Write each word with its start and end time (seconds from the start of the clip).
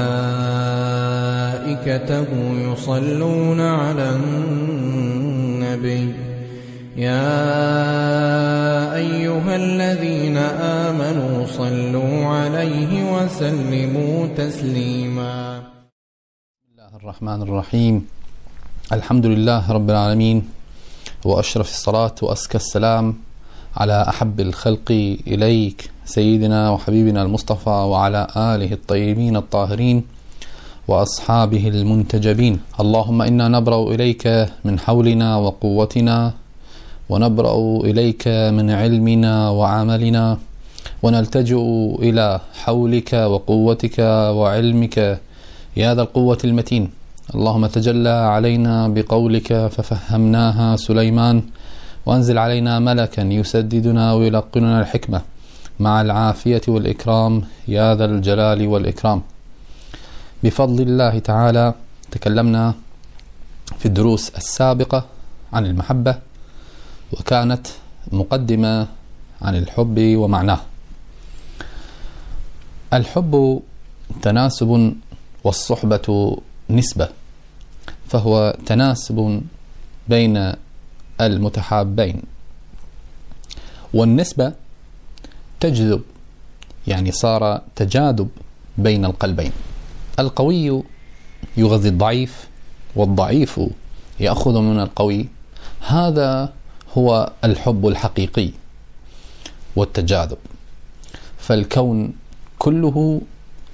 يصلون 2.70 3.60
على 3.60 4.11
النبي 4.14 6.07
يا 6.96 7.35
أيها 8.95 9.57
الذين 9.57 10.37
آمنوا 10.87 11.46
صلوا 11.46 12.27
عليه 12.27 12.93
وسلموا 13.15 14.26
تسليما. 14.38 15.58
بسم 15.58 16.70
الله 16.70 16.96
الرحمن 16.96 17.42
الرحيم. 17.42 18.06
الحمد 18.92 19.26
لله 19.26 19.72
رب 19.72 19.90
العالمين 19.90 20.48
وأشرف 21.24 21.70
الصلاة 21.70 22.14
وأزكى 22.22 22.58
السلام 22.62 23.14
على 23.76 24.04
أحب 24.08 24.40
الخلق 24.40 24.90
إليك. 25.26 25.93
سيدنا 26.05 26.71
وحبيبنا 26.71 27.23
المصطفى 27.23 27.71
وعلى 27.71 28.27
آله 28.36 28.72
الطيبين 28.72 29.36
الطاهرين 29.36 30.04
وأصحابه 30.89 31.68
المنتجبين. 31.68 32.55
اللهم 32.81 33.23
إنا 33.23 33.49
نبرأ 33.49 33.95
إليك 33.95 34.25
من 34.65 34.79
حولنا 34.79 35.37
وقوتنا 35.37 36.33
ونبرأ 37.09 37.57
إليك 37.89 38.25
من 38.29 38.71
علمنا 38.71 39.51
وعملنا 39.51 40.39
ونلتجئ 41.03 41.62
إلى 42.07 42.41
حولك 42.62 43.12
وقوتك 43.12 43.98
وعلمك 44.39 44.97
يا 45.77 45.95
ذا 45.95 46.03
القوة 46.03 46.39
المتين. 46.45 46.84
اللهم 47.34 47.67
تجلى 47.67 48.17
علينا 48.34 48.89
بقولك 48.89 49.48
ففهمناها 49.75 50.77
سليمان 50.77 51.43
وأنزل 52.07 52.39
علينا 52.39 52.79
ملكا 52.79 53.21
يسددنا 53.21 54.12
ويلقننا 54.12 54.81
الحكمة. 54.81 55.34
مع 55.80 56.01
العافية 56.01 56.62
والإكرام 56.69 57.42
يا 57.69 57.95
ذا 57.95 58.05
الجلال 58.05 58.66
والإكرام. 58.66 59.23
بفضل 60.42 60.83
الله 60.83 61.19
تعالى 61.19 61.75
تكلمنا 62.11 62.75
في 63.78 63.86
الدروس 63.86 64.28
السابقة 64.28 65.05
عن 65.53 65.66
المحبة 65.66 66.19
وكانت 67.12 67.66
مقدمة 68.12 68.86
عن 69.42 69.55
الحب 69.56 69.97
ومعناه. 69.98 70.61
الحب 72.92 73.62
تناسب 74.22 74.94
والصحبة 75.44 76.38
نسبة 76.70 77.09
فهو 78.09 78.56
تناسب 78.66 79.42
بين 80.09 80.53
المتحابين. 81.20 82.22
والنسبة 83.94 84.53
تجذب 85.65 86.03
يعني 86.87 87.12
صار 87.12 87.61
تجاذب 87.77 88.29
بين 88.79 89.05
القلبين. 89.05 89.53
القوي 90.19 90.83
يغذي 91.56 91.89
الضعيف 91.89 92.48
والضعيف 92.97 93.61
يأخذ 94.21 94.61
من 94.61 94.81
القوي. 94.81 95.29
هذا 95.87 96.53
هو 96.98 97.33
الحب 97.45 97.87
الحقيقي 97.87 98.51
والتجاذب. 99.77 100.37
فالكون 101.39 102.12
كله 102.59 103.21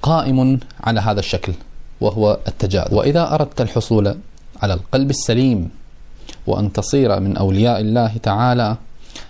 قائم 0.02 0.60
على 0.80 1.00
هذا 1.00 1.20
الشكل 1.20 1.52
وهو 2.00 2.38
التجاذب. 2.48 2.92
وإذا 2.92 3.34
أردت 3.34 3.60
الحصول 3.60 4.16
على 4.62 4.74
القلب 4.74 5.10
السليم 5.10 5.70
وأن 6.46 6.72
تصير 6.72 7.20
من 7.20 7.36
أولياء 7.36 7.80
الله 7.80 8.16
تعالى 8.22 8.76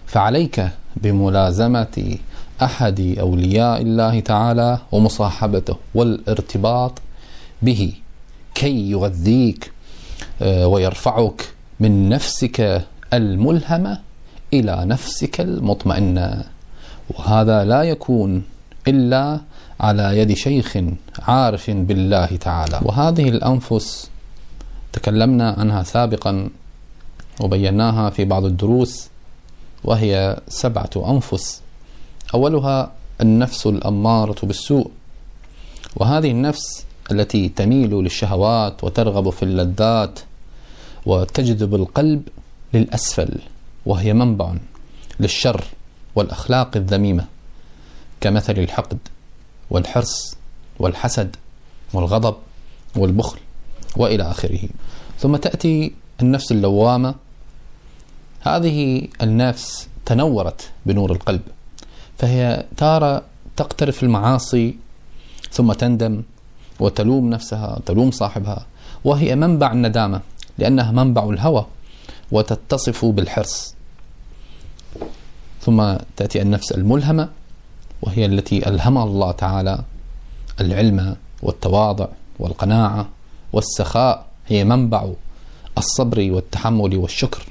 فعليك 0.06 0.68
بملازمة 0.96 2.18
أحد 2.62 3.16
أولياء 3.20 3.82
الله 3.82 4.20
تعالى 4.20 4.78
ومصاحبته 4.92 5.76
والارتباط 5.94 6.92
به. 7.62 7.92
كي 8.54 8.90
يغذيك 8.90 9.72
ويرفعك 10.42 11.48
من 11.80 12.08
نفسك 12.08 12.84
الملهمة 13.12 14.00
إلى 14.52 14.84
نفسك 14.84 15.40
المطمئنة 15.40 16.44
وهذا 17.10 17.64
لا 17.64 17.82
يكون 17.82 18.42
إلا 18.88 19.40
على 19.80 20.18
يد 20.18 20.32
شيخ 20.32 20.78
عارف 21.18 21.70
بالله 21.70 22.26
تعالى. 22.26 22.80
وهذه 22.82 23.28
الأنفس 23.28 24.10
تكلمنا 24.92 25.50
عنها 25.58 25.82
سابقا 25.82 26.50
وبيناها 27.40 28.10
في 28.10 28.24
بعض 28.24 28.44
الدروس 28.44 29.08
وهي 29.84 30.40
سبعة 30.48 30.90
أنفس. 30.96 31.60
أولها 32.34 32.92
النفس 33.20 33.66
الأمارة 33.66 34.46
بالسوء. 34.46 34.90
وهذه 35.96 36.30
النفس 36.30 36.84
التي 37.10 37.48
تميل 37.48 37.90
للشهوات 37.90 38.84
وترغب 38.84 39.30
في 39.30 39.42
اللذات 39.42 40.20
وتجذب 41.06 41.74
القلب 41.74 42.28
للأسفل 42.74 43.38
وهي 43.86 44.12
منبع 44.12 44.54
للشر 45.20 45.64
والأخلاق 46.16 46.76
الذميمة 46.76 47.24
كمثل 48.20 48.52
الحقد 48.52 48.98
والحرص 49.70 50.36
والحسد 50.78 51.36
والغضب 51.92 52.34
والبخل 52.96 53.38
وإلى 53.96 54.22
آخره. 54.30 54.68
ثم 55.18 55.36
تأتي 55.36 55.92
النفس 56.22 56.52
اللوامة. 56.52 57.14
هذه 58.40 59.08
النفس 59.22 59.88
تنورت 60.06 60.70
بنور 60.86 61.12
القلب. 61.12 61.40
فهي 62.20 62.64
تارة 62.76 63.22
تقترف 63.56 64.02
المعاصي 64.02 64.76
ثم 65.50 65.72
تندم 65.72 66.22
وتلوم 66.80 67.30
نفسها 67.30 67.80
تلوم 67.86 68.10
صاحبها 68.10 68.66
وهي 69.04 69.36
منبع 69.36 69.72
الندامة 69.72 70.20
لأنها 70.58 70.92
منبع 70.92 71.30
الهوى 71.30 71.66
وتتصف 72.32 73.04
بالحرص. 73.04 73.74
ثم 75.60 75.96
تأتي 76.16 76.42
النفس 76.42 76.72
الملهمة 76.72 77.28
وهي 78.02 78.26
التي 78.26 78.68
ألهمها 78.68 79.04
الله 79.04 79.32
تعالى 79.32 79.84
العلم 80.60 81.16
والتواضع 81.42 82.06
والقناعة 82.38 83.08
والسخاء 83.52 84.26
هي 84.46 84.64
منبع 84.64 85.10
الصبر 85.78 86.32
والتحمل 86.32 86.96
والشكر 86.96 87.42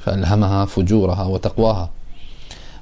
فألهمها 0.00 0.64
فجورها 0.64 1.24
وتقواها. 1.24 1.90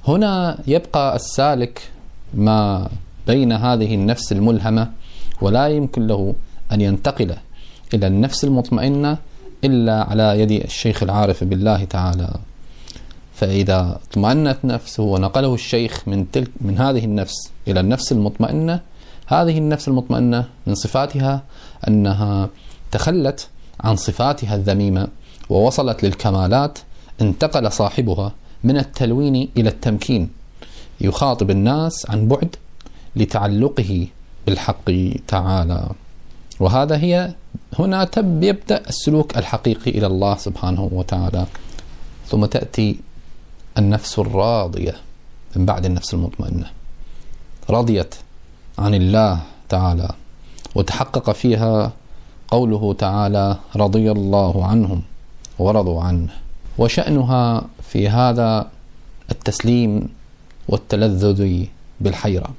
هنا 0.08 0.58
يبقى 0.66 1.16
السالك 1.16 1.90
ما 2.34 2.88
بين 3.26 3.52
هذه 3.52 3.94
النفس 3.94 4.32
الملهمة 4.32 4.90
ولا 5.40 5.68
يمكن 5.68 6.06
له 6.06 6.34
أن 6.72 6.80
ينتقل 6.80 7.34
إلى 7.94 8.06
النفس 8.06 8.44
المطمئنة 8.44 9.18
إلا 9.64 10.02
على 10.10 10.40
يد 10.40 10.50
الشيخ 10.50 11.02
العارف 11.02 11.44
بالله 11.44 11.84
تعالى. 11.84 12.30
فإذا 13.34 14.00
اطمأنت 14.10 14.58
نفسه 14.64 15.02
ونقله 15.02 15.54
الشيخ 15.54 16.02
من 16.06 16.30
تلك 16.30 16.50
من 16.60 16.78
هذه 16.78 17.04
النفس 17.04 17.50
إلى 17.68 17.80
النفس 17.80 18.12
المطمئنة 18.12 18.80
هذه 19.26 19.58
النفس 19.58 19.88
المطمئنة 19.88 20.44
من 20.66 20.74
صفاتها 20.74 21.42
أنها 21.88 22.48
تخلت 22.90 23.48
عن 23.80 23.96
صفاتها 23.96 24.54
الذميمة 24.54 25.08
ووصلت 25.50 26.04
للكمالات 26.04 26.78
انتقل 27.20 27.72
صاحبها 27.72 28.32
من 28.64 28.76
التلوين 28.78 29.48
إلى 29.56 29.68
التمكين 29.68 30.30
يخاطب 31.00 31.50
الناس 31.50 32.10
عن 32.10 32.28
بعد 32.28 32.56
لتعلقه 33.16 34.06
بالحق 34.46 34.90
تعالى. 35.28 35.90
وهذا 36.60 36.96
هي 36.96 37.34
هنا 37.78 38.04
تب 38.04 38.42
يبدأ 38.42 38.88
السلوك 38.88 39.38
الحقيقي 39.38 39.90
إلى 39.90 40.06
الله 40.06 40.36
سبحانه 40.36 40.88
وتعالى. 40.92 41.46
ثم 42.26 42.44
تأتي 42.44 43.00
النفس 43.78 44.18
الراضية 44.18 44.94
من 45.56 45.66
بعد 45.66 45.84
النفس 45.84 46.14
المطمئنة. 46.14 46.70
رضيت 47.70 48.14
عن 48.78 48.94
الله 48.94 49.40
تعالى 49.68 50.08
وتحقق 50.74 51.30
فيها 51.30 51.92
قوله 52.48 52.94
تعالى 52.94 53.56
رضي 53.76 54.10
الله 54.10 54.66
عنهم 54.66 55.02
ورضوا 55.58 56.02
عنه. 56.02 56.28
وشأنها 56.78 57.62
في 57.88 58.08
هذا 58.08 58.70
التسليم 59.30 60.08
والتلذذ 60.68 61.64
بالحيرة. 62.00 62.50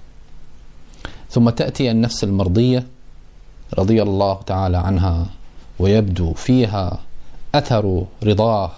ثم 1.29 1.49
تأتي 1.49 1.91
النفس 1.91 2.23
المرضية 2.23 2.87
رضي 3.77 4.01
الله 4.01 4.39
تعالى 4.45 4.77
عنها 4.77 5.25
ويبدو 5.79 6.33
فيها 6.33 6.99
أثر 7.55 8.05
رضاه 8.23 8.71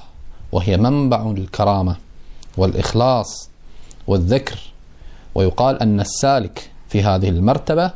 وهي 0.52 0.78
منبع 0.78 1.32
الكرامة 1.32 1.96
والإخلاص 2.58 3.50
والذكر. 4.08 4.60
ويقال 5.36 5.82
أن 5.82 6.00
السالك 6.00 6.72
في 6.90 7.04
هذه 7.04 7.30
المرتبة 7.30 7.92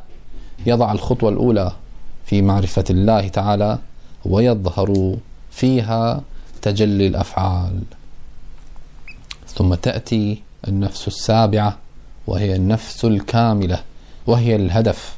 يضع 0.66 0.92
الخطوة 0.92 1.30
الأولى 1.30 1.72
في 2.26 2.42
معرفة 2.42 2.84
الله 2.90 3.28
تعالى 3.28 3.80
ويظهر 4.26 5.18
فيها 5.52 6.22
تجلي 6.62 7.08
الأفعال. 7.08 7.82
ثم 9.56 9.74
تأتي 9.74 10.42
النفس 10.68 11.08
السابعة 11.08 11.78
وهي 12.28 12.56
النفس 12.56 13.06
الكاملة 13.06 13.82
وهي 14.28 14.56
الهدف 14.56 15.16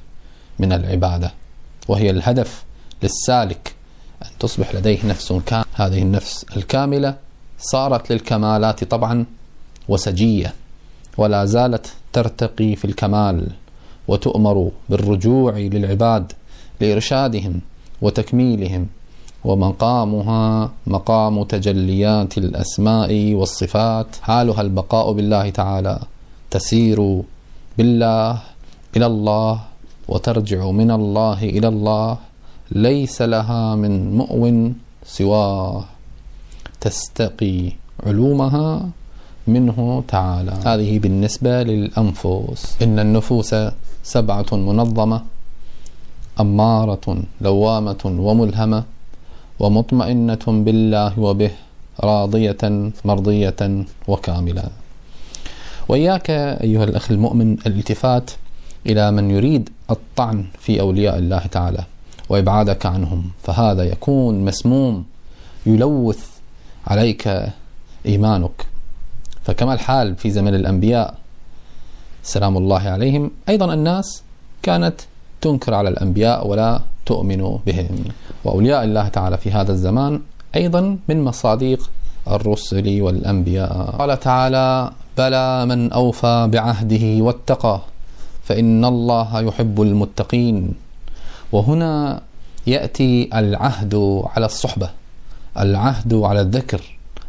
من 0.59 0.73
العبادة 0.73 1.33
وهي 1.87 2.09
الهدف 2.09 2.63
للسالك 3.03 3.73
أن 4.23 4.27
تصبح 4.39 4.75
لديه 4.75 5.05
نفس 5.05 5.33
كاملة 5.33 5.65
هذه 5.73 6.01
النفس 6.01 6.45
الكاملة 6.57 7.15
صارت 7.59 8.11
للكمالات 8.11 8.83
طبعا 8.83 9.25
وسجية 9.89 10.53
ولا 11.17 11.45
زالت 11.45 11.93
ترتقي 12.13 12.75
في 12.75 12.85
الكمال 12.85 13.47
وتؤمر 14.07 14.71
بالرجوع 14.89 15.57
للعباد 15.57 16.31
لإرشادهم 16.81 17.61
وتكميلهم 18.01 18.87
ومقامها 19.45 20.69
مقام 20.87 21.43
تجليات 21.43 22.37
الأسماء 22.37 23.33
والصفات. 23.33 24.07
حالها 24.21 24.61
البقاء 24.61 25.11
بالله 25.11 25.49
تعالى. 25.49 25.99
تسير 26.51 27.21
بالله 27.77 28.37
إلى 28.95 29.05
الله 29.05 29.59
وترجع 30.07 30.71
من 30.71 30.91
الله 30.91 31.43
إلى 31.43 31.67
الله. 31.67 32.17
ليس 32.71 33.21
لها 33.21 33.75
من 33.75 34.17
مؤو 34.17 34.71
سواه. 35.05 35.83
تستقي 36.81 37.71
علومها 38.03 38.89
منه 39.47 40.03
تعالى. 40.07 40.53
هذه 40.65 40.99
بالنسبة 40.99 41.63
للأنفس. 41.63 42.77
إن 42.81 42.99
النفوس 42.99 43.55
سبعة 44.03 44.51
منظمة. 44.51 45.21
أمارة 46.39 47.17
لوامة 47.41 48.03
وملهمة. 48.05 48.83
ومطمئنة 49.59 50.45
بالله 50.47 51.19
وبه 51.19 51.51
راضية 52.03 52.91
مرضية 53.05 53.85
وكاملة. 54.07 54.63
وإياك 55.89 56.29
أيها 56.29 56.83
الأخ 56.83 57.11
المؤمن 57.11 57.53
الالتفات 57.53 58.31
إلى 58.85 59.11
من 59.11 59.31
يريد 59.31 59.69
الطعن 59.91 60.45
في 60.59 60.79
أولياء 60.79 61.17
الله 61.17 61.39
تعالى 61.39 61.83
وإبعادك 62.29 62.85
عنهم 62.85 63.31
فهذا 63.43 63.83
يكون 63.83 64.45
مسموم 64.45 65.05
يلوث 65.65 66.27
عليك 66.87 67.51
إيمانك. 68.05 68.65
فكما 69.43 69.73
الحال 69.73 70.15
في 70.15 70.31
زمن 70.31 70.55
الأنبياء 70.55 71.15
سلام 72.23 72.57
الله 72.57 72.81
عليهم. 72.81 73.31
أيضا 73.49 73.73
الناس 73.73 74.23
كانت 74.63 75.01
تنكر 75.41 75.73
على 75.73 75.89
الأنبياء 75.89 76.47
ولا 76.47 76.81
تؤمن 77.05 77.59
بهم. 77.65 78.03
وأولياء 78.43 78.83
الله 78.83 79.07
تعالى 79.07 79.37
في 79.37 79.51
هذا 79.51 79.71
الزمان 79.71 80.21
أيضا 80.55 80.97
من 81.07 81.23
مصاديق 81.23 81.89
الرسل 82.27 83.01
والأنبياء. 83.01 83.95
قال 83.99 84.19
تعالى 84.19 84.91
بلى 85.17 85.65
من 85.65 85.91
أوفى 85.93 86.47
بعهده 86.51 87.23
واتقى 87.23 87.81
فإن 88.43 88.85
الله 88.85 89.41
يحب 89.41 89.81
المتقين. 89.81 90.73
وهنا 91.51 92.21
يأتي 92.67 93.29
العهد 93.33 94.23
على 94.35 94.45
الصحبة 94.45 94.89
العهد 95.59 96.13
على 96.13 96.41
الذكر 96.41 96.81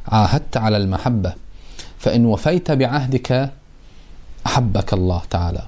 عاهدت 0.09 0.57
على 0.57 0.77
المحبة. 0.77 1.33
فإن 1.99 2.27
وفيت 2.27 2.71
بعهدك 2.71 3.51
أحبك 4.47 4.93
الله 4.93 5.23
تعالى. 5.31 5.63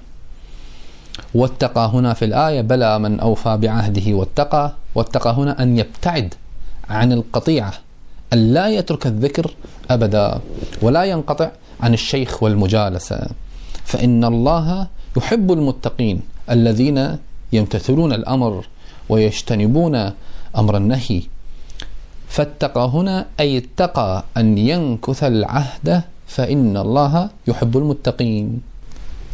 واتقى 1.35 1.89
هنا 1.93 2.13
في 2.13 2.25
الآية 2.25 2.61
بلى 2.61 2.99
من 2.99 3.19
أوفى 3.19 3.57
بعهده 3.57 4.13
واتقى 4.13 4.73
واتقى 4.95 5.33
هنا 5.33 5.63
أن 5.63 5.77
يبتعد 5.77 6.33
عن 6.89 7.11
القطيعة 7.11 7.73
أن 8.33 8.53
لا 8.53 8.67
يترك 8.69 9.07
الذكر 9.07 9.51
أبدا 9.89 10.39
ولا 10.81 11.03
ينقطع 11.03 11.49
عن 11.81 11.93
الشيخ 11.93 12.43
والمجالسة. 12.43 13.27
فإن 13.83 14.23
الله 14.25 14.87
يحب 15.17 15.51
المتقين 15.51 16.21
الذين 16.49 17.17
يمتثلون 17.53 18.13
الأمر 18.13 18.65
ويجتنبون 19.09 20.11
أمر 20.57 20.77
النهي. 20.77 21.21
فاتقى 22.27 22.89
هنا 22.93 23.25
أي 23.39 23.57
اتقى 23.57 24.23
أن 24.37 24.57
ينكث 24.57 25.23
العهد 25.23 26.01
فإن 26.27 26.77
الله 26.77 27.29
يحب 27.47 27.77
المتقين. 27.77 28.61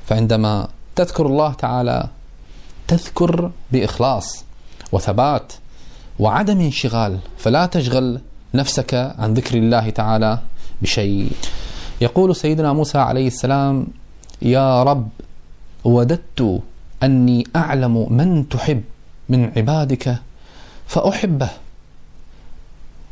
فعندما 0.06 0.68
تذكر 0.98 1.26
الله 1.26 1.54
تعالى. 1.54 2.08
تذكر 2.88 3.52
بإخلاص 3.72 4.46
وثبات 4.92 5.54
وعدم 6.20 6.60
انشغال. 6.60 7.20
فلا 7.38 7.66
تشغل 7.66 8.22
نفسك 8.54 9.14
عن 9.20 9.34
ذكر 9.34 9.58
الله 9.58 9.90
تعالى 9.90 10.40
بشيء. 10.82 11.32
يقول 12.02 12.36
سيدنا 12.36 12.74
موسى 12.74 12.98
عليه 12.98 13.28
السلام 13.28 13.88
يا 14.42 14.84
رب 14.84 15.10
وددت 15.84 16.62
أني 17.04 17.48
أعلم 17.56 18.14
من 18.14 18.50
تحب 18.50 18.84
من 19.30 19.52
عبادك 19.58 20.06
فأحبه. 20.88 21.50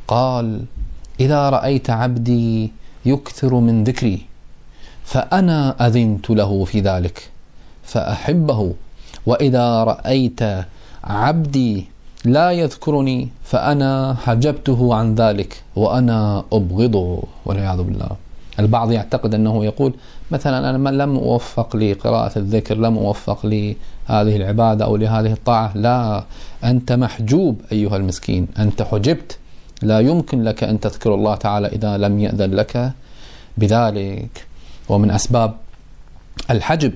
قال 0.08 0.66
إذا 1.20 1.50
رأيت 1.50 1.90
عبدي 1.90 2.72
يكثر 3.06 3.56
من 3.56 3.84
ذكري 3.84 4.26
فأنا 5.06 5.88
أذنت 5.88 6.30
له 6.30 6.66
في 6.66 6.80
ذلك. 6.82 7.35
فأحبه. 7.86 8.74
وإذا 9.26 9.84
رأيت 9.84 10.42
عبدي 11.04 11.86
لا 12.26 12.52
يذكرني 12.52 13.30
فأنا 13.44 14.16
حجبته 14.26 14.96
عن 14.96 15.16
ذلك 15.16 15.64
وأنا 15.76 16.44
أبغضه 16.54 17.24
والعياذ 17.46 17.82
بالله. 17.82 18.10
البعض 18.60 18.92
يعتقد 18.92 19.34
أنه 19.34 19.66
يقول 19.66 19.94
مثلا 20.32 20.70
أنا 20.70 20.90
لم 20.90 21.16
أوفق 21.16 21.76
لقراءة 21.76 22.40
الذكر 22.40 22.78
لم 22.78 22.98
أوفق 22.98 23.46
لهذه 23.46 24.36
العبادة 24.36 24.86
أو 24.86 24.96
لهذه 24.96 25.32
الطاعة. 25.34 25.78
لا 25.78 26.24
أنت 26.64 26.92
محجوب 26.92 27.62
أيها 27.72 27.96
المسكين. 27.98 28.48
أنت 28.60 28.82
حجبت. 28.82 29.38
لا 29.82 30.00
يمكن 30.00 30.44
لك 30.44 30.64
أن 30.64 30.80
تذكر 30.80 31.14
الله 31.16 31.36
تعالى 31.36 31.68
إذا 31.68 31.98
لم 31.98 32.20
يأذن 32.20 32.52
لك 32.52 32.92
بذلك. 33.58 34.46
ومن 34.90 35.12
أسباب 35.12 35.54
الحجب 36.50 36.94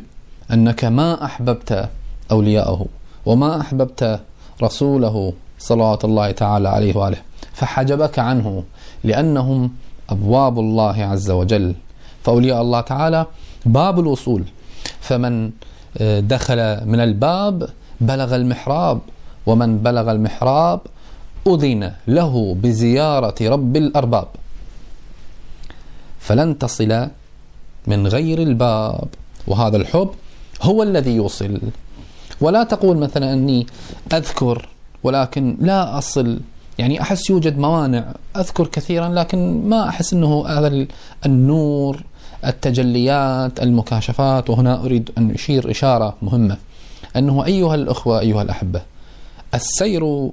أنك 0.54 0.86
ما 0.86 1.26
أحببت 1.26 1.90
أولياءه 2.32 2.86
وما 3.26 3.62
أحببت 3.62 4.20
رسوله 4.64 5.34
صلوات 5.60 6.06
الله 6.06 6.32
تعالى 6.32 6.70
عليه 6.70 6.96
وآله 6.98 7.18
فحجبك 7.54 8.20
عنه 8.20 8.64
لأنهم 9.04 9.72
أبواب 10.10 10.60
الله 10.60 11.04
عز 11.04 11.32
وجل. 11.32 11.76
فأولياء 12.24 12.62
الله 12.62 12.82
تعالى 12.82 13.26
باب 13.66 14.00
الوصول. 14.00 14.44
فمن 15.02 15.52
آه، 15.98 16.20
دخل 16.20 16.86
من 16.86 17.00
الباب 17.00 17.70
بلغ 18.02 18.36
المحراب 18.36 19.00
ومن 19.46 19.78
بلغ 19.78 20.12
المحراب 20.12 20.80
أذن 21.48 21.92
له 22.08 22.56
بزيارة 22.64 23.36
رب 23.42 23.76
الأرباب. 23.76 24.28
فلن 26.20 26.58
تصل 26.58 27.08
من 27.88 28.08
غير 28.08 28.42
الباب. 28.42 29.08
وهذا 29.48 29.78
الحب 29.78 30.10
هو 30.62 30.84
الذي 30.84 31.16
يوصل. 31.16 31.60
ولا 32.42 32.64
تقول 32.64 32.98
مثلا 32.98 33.34
أني 33.34 33.68
أذكر 34.14 34.70
ولكن 35.04 35.58
لا 35.62 35.98
أصل. 35.98 36.40
يعني 36.78 37.02
أحس 37.02 37.30
يوجد 37.30 37.58
موانع. 37.58 38.14
أذكر 38.38 38.68
كثيرا 38.68 39.10
لكن 39.10 39.70
ما 39.70 39.90
أحس 39.90 40.14
أنه 40.14 40.48
هذا 40.48 40.88
النور 41.26 42.04
التجليات 42.46 43.64
المكاشفات. 43.64 44.50
وهنا 44.50 44.84
أريد 44.86 45.12
أن 45.18 45.32
أشير 45.32 45.72
إشارة 45.72 46.16
مهمة. 46.22 46.58
أنه 47.16 47.46
أيها 47.46 47.76
الأخوة 47.76 48.20
أيها 48.20 48.42
الأحبة 48.42 48.82
السير 49.54 50.30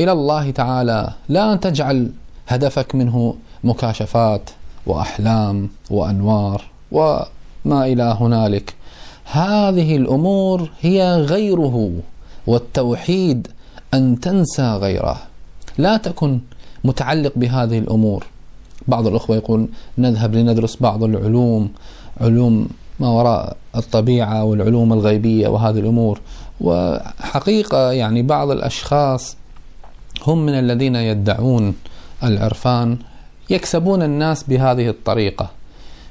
إلى 0.00 0.12
الله 0.12 0.50
تعالى 0.50 1.12
لا 1.28 1.56
تجعل 1.56 2.10
هدفك 2.48 2.94
منه 2.94 3.34
مكاشفات 3.64 4.50
وأحلام 4.86 5.70
وأنوار 5.90 6.62
وما 6.92 7.86
إلى 7.86 8.16
هنالك. 8.20 8.74
هذه 9.32 9.96
الأمور 9.96 10.70
هي 10.80 11.16
غيره 11.16 11.92
والتوحيد 12.46 13.48
أن 13.94 14.20
تنسى 14.20 14.72
غيره. 14.72 15.16
لا 15.78 15.96
تكن 15.96 16.40
متعلق 16.84 17.32
بهذه 17.36 17.78
الأمور. 17.78 18.26
بعض 18.88 19.06
الأخوة 19.06 19.36
يقول 19.36 19.68
نذهب 19.98 20.34
لندرس 20.34 20.76
بعض 20.76 21.04
العلوم 21.04 21.70
علوم 22.20 22.68
ما 23.00 23.08
وراء 23.08 23.56
الطبيعة 23.76 24.44
والعلوم 24.44 24.92
الغيبية 24.92 25.48
وهذه 25.48 25.78
الأمور. 25.78 26.20
وحقيقة 26.60 27.92
يعني 27.92 28.22
بعض 28.22 28.50
الأشخاص 28.50 29.36
هم 30.26 30.46
من 30.46 30.52
الذين 30.52 30.96
يدعون 30.96 31.74
العرفان 32.22 32.98
يكسبون 33.50 34.02
الناس 34.02 34.42
بهذه 34.42 34.88
الطريقة 34.88 35.50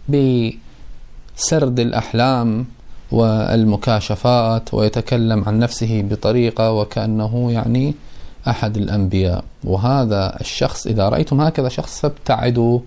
بسرد 0.10 1.80
الأحلام 1.80 2.66
والمكاشفات 3.12 4.74
ويتكلم 4.74 5.44
عن 5.48 5.60
نفسه 5.60 6.02
بطريقة 6.02 6.72
وكأنه 6.72 7.52
يعني 7.52 7.96
أحد 8.48 8.78
الأنبياء. 8.78 9.44
وهذا 9.64 10.38
الشخص 10.42 10.88
إذا 10.88 11.10
رأيتم 11.10 11.42
هكذا 11.42 11.70
شخص 11.70 12.00
فابتعدوا 12.00 12.80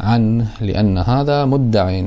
عنه 0.00 0.46
لأن 0.60 0.98
هذا 0.98 1.44
مدع. 1.44 2.02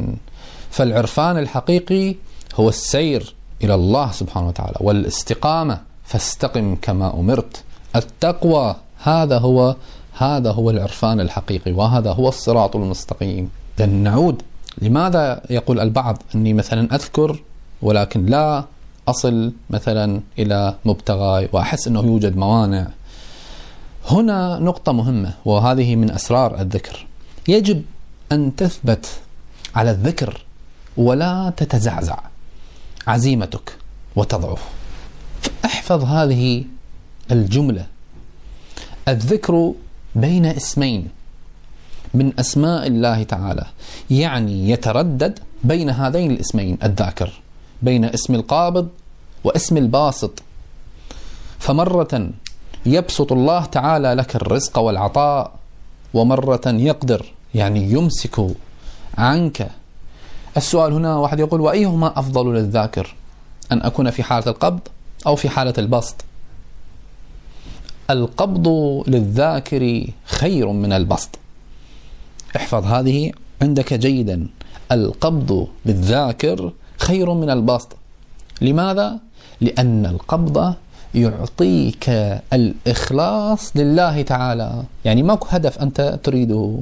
فالعرفان 0.72 1.38
الحقيقي 1.38 2.16
هو 2.56 2.70
السير 2.70 3.36
إلى 3.64 3.76
الله 3.76 4.12
سبحانه 4.12 4.48
وتعالى 4.48 4.76
والاستقامة 4.80 5.80
فاستقم 6.04 6.76
كما 6.82 7.14
أمرت. 7.14 7.64
التقوى 7.96 8.76
هذا 9.04 9.38
هو 9.38 9.76
هذا 10.18 10.52
هو 10.52 10.70
العرفان 10.70 11.20
الحقيقي 11.20 11.72
وهذا 11.72 12.12
هو 12.12 12.28
الصراط 12.28 12.76
المستقيم. 12.76 13.50
إذن 13.80 13.90
نعود. 13.90 14.42
لماذا 14.82 15.42
يقول 15.50 15.80
البعض؟ 15.80 16.24
أني 16.36 16.54
مثلا 16.54 16.96
أذكر 16.96 17.40
ولكن 17.82 18.26
لا 18.26 18.66
أصل 19.08 19.54
مثلا 19.70 20.22
إلى 20.40 20.76
مبتغاي 20.86 21.50
وأحس 21.54 21.88
أنه 21.88 22.00
يوجد 22.00 22.38
موانع. 22.38 22.88
هنا 24.08 24.60
نقطة 24.60 24.92
مهمة 24.92 25.34
وهذه 25.46 25.96
من 25.96 26.12
أسرار 26.12 26.62
الذكر. 26.62 27.06
يجب 27.48 27.84
أن 28.32 28.56
تثبت 28.56 29.20
على 29.76 29.92
الذكر 29.92 30.46
ولا 30.98 31.54
تتزعزع. 31.58 32.20
عزيمتك 33.08 33.78
وتضعف. 34.16 34.64
احفظ 35.66 36.04
هذه 36.04 36.66
الجملة. 37.32 37.86
الذكر 39.08 39.74
بين 40.16 40.46
اسمين 40.46 41.08
من 42.14 42.40
أسماء 42.40 42.88
الله 42.88 43.24
تعالى 43.24 43.66
يعني 44.10 44.70
يتردد 44.70 45.40
بين 45.64 45.90
هذين 45.90 46.32
الاسمين 46.32 46.78
الذاكر. 46.84 47.34
بين 47.82 48.06
اسم 48.06 48.36
القابض 48.36 48.88
واسم 49.44 49.78
الباسط. 49.78 50.44
فمرة 51.60 52.30
يبسط 52.86 53.32
الله 53.32 53.66
تعالى 53.66 54.14
لك 54.14 54.36
الرزق 54.36 54.80
والعطاء 54.80 55.52
ومرة 56.14 56.62
يقدر 56.66 57.26
يعني 57.56 57.92
يمسك 57.92 58.48
عنك. 59.18 59.70
السؤال 60.58 60.94
هنا 60.94 61.18
واحد 61.18 61.40
يقول 61.40 61.62
وأيهما 61.62 62.20
أفضل 62.20 62.54
للذاكر؟ 62.54 63.16
أن 63.72 63.82
أكون 63.82 64.10
في 64.10 64.24
حالة 64.24 64.48
القبض 64.48 64.80
أو 65.28 65.36
في 65.36 65.50
حالة 65.50 65.74
البسط. 65.78 66.16
القبض 68.10 68.68
للذاكر 69.08 70.08
خير 70.26 70.72
من 70.72 70.94
البسط. 70.94 71.30
احفظ 72.56 72.86
هذه 72.86 73.32
عندك 73.62 73.94
جيدا. 73.94 74.48
القبض 74.92 75.68
للذاكر 75.86 76.72
خير 77.08 77.34
من 77.34 77.50
البسط. 77.50 77.96
لماذا؟ 78.62 79.18
لأن 79.62 80.06
القبض 80.06 80.74
يعطيك 81.16 82.10
الإخلاص 82.54 83.72
لله 83.78 84.22
تعالى. 84.22 84.84
يعني 85.06 85.24
ماكو 85.24 85.48
هدف 85.50 85.80
أنت 85.80 86.20
تريده. 86.24 86.80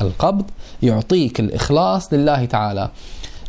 القبض 0.00 0.44
يعطيك 0.82 1.40
الإخلاص 1.40 2.12
لله 2.12 2.44
تعالى. 2.44 2.88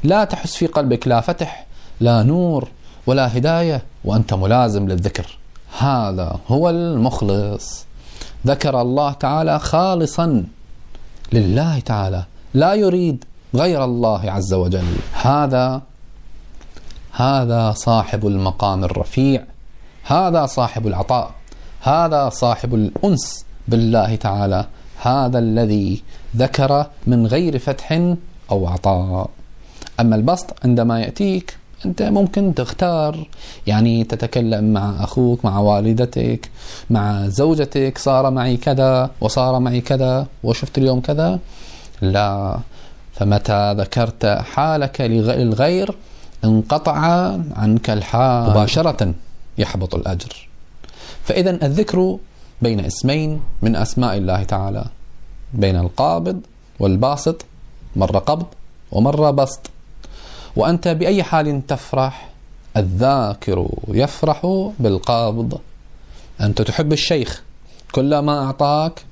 لا 0.03 0.23
تحس 0.23 0.55
في 0.55 0.67
قلبك 0.67 1.07
لا 1.07 1.21
فتح 1.21 1.65
لا 1.99 2.23
نور 2.23 2.67
ولا 3.07 3.37
هداية 3.37 3.81
وأنت 4.05 4.33
ملازم 4.33 4.87
للذكر. 4.87 5.37
هذا 5.79 6.39
هو 6.47 6.69
المخلص. 6.69 7.85
ذكر 8.47 8.81
الله 8.81 9.11
تعالى 9.11 9.59
خالصا 9.59 10.43
لله 11.33 11.79
تعالى. 11.79 12.23
لا 12.53 12.73
يريد 12.73 13.25
غير 13.55 13.83
الله 13.83 14.31
عز 14.31 14.53
وجل. 14.53 14.95
هذا 15.21 15.81
هذا 17.17 17.71
صاحب 17.71 18.27
المقام 18.27 18.83
الرفيع 18.83 19.43
هذا 20.03 20.45
صاحب 20.45 20.87
العطاء 20.87 21.31
هذا 21.81 22.29
صاحب 22.29 22.75
الأنس 22.75 23.45
بالله 23.67 24.15
تعالى 24.15 24.65
هذا 25.01 25.39
الذي 25.39 26.03
ذكر 26.35 26.85
من 27.07 27.27
غير 27.27 27.59
فتح 27.59 28.15
أو 28.51 28.67
عطاء. 28.67 29.29
أما 29.99 30.15
البسط 30.15 30.55
عندما 30.63 30.99
يأتيك 30.99 31.57
أنت 31.85 32.01
ممكن 32.01 32.53
تختار 32.55 33.27
يعني 33.67 34.03
تتكلم 34.03 34.73
مع 34.73 35.03
أخوك 35.03 35.45
مع 35.45 35.59
والدتك 35.59 36.49
مع 36.89 37.27
زوجتك 37.27 37.97
صار 37.97 38.31
معي 38.31 38.57
كذا 38.57 39.09
وصار 39.21 39.59
معي 39.59 39.81
كذا 39.81 40.27
وشفت 40.43 40.77
اليوم 40.77 41.01
كذا. 41.01 41.39
لا 42.01 42.57
فمتى 43.13 43.73
ذكرت 43.73 44.25
حالك 44.25 45.01
للغير 45.01 45.95
انقطع 46.45 46.97
عنك 47.55 47.89
الحال 47.89 48.49
مباشرة 48.49 49.13
يحبط 49.57 49.95
الأجر. 49.95 50.47
فإذا 51.23 51.65
الذكر 51.65 52.17
بين 52.61 52.79
اسمين 52.79 53.41
من 53.61 53.75
أسماء 53.75 54.17
الله 54.17 54.43
تعالى. 54.43 54.85
بين 55.53 55.75
القابض 55.75 56.41
والباسط 56.79 57.45
مرة 57.95 58.19
قبض 58.19 58.45
ومرة 58.91 59.31
بسط. 59.31 59.69
وأنت 60.55 60.87
بأي 60.87 61.23
حال 61.23 61.67
تفرح 61.67 62.29
الذاكر 62.77 63.69
يفرح 63.87 64.69
بالقابض. 64.79 65.59
أنت 66.41 66.61
تحب 66.61 66.93
الشيخ 66.93 67.43
كلما 67.91 68.45
أعطاك. 68.45 69.03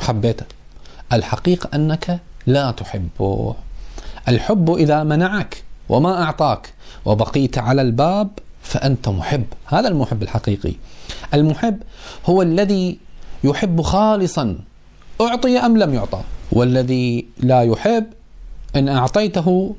حبيته. 0.00 0.46
الحقيقة 1.12 1.70
أنك 1.74 2.20
لا 2.46 2.70
تحبه. 2.70 3.54
الحب 4.28 4.74
إذا 4.74 5.02
منعك 5.02 5.62
وما 5.88 6.22
أعطاك. 6.22 6.72
وبقيت 7.04 7.58
على 7.58 7.82
الباب 7.82 8.30
فأنت 8.62 9.08
محب. 9.08 9.44
هذا 9.66 9.88
المحب 9.88 10.22
الحقيقي. 10.22 10.74
المحب 11.34 11.78
هو 12.26 12.42
الذي 12.42 12.98
يحب 13.44 13.82
خالصا 13.82 14.58
أعطي 15.20 15.58
أم 15.58 15.78
لم 15.78 15.94
يعطى. 15.94 16.20
والذي 16.52 17.26
لا 17.38 17.62
يحب 17.62 18.06
إن 18.76 18.88
أعطيته 18.88 19.74